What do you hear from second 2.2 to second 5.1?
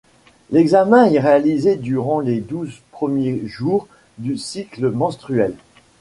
les douze premiers jours du cycle